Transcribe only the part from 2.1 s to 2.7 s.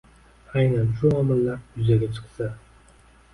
chiqsa